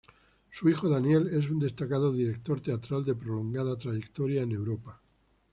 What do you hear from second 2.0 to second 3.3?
director teatral de